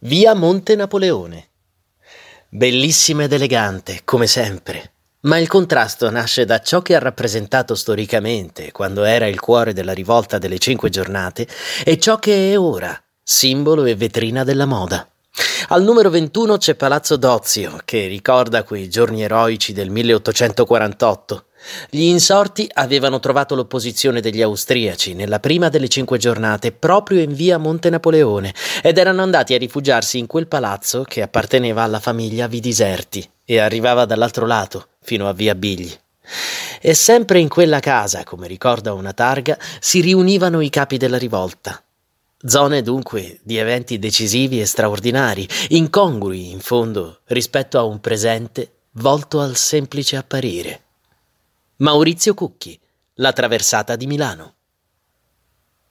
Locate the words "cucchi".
52.32-52.80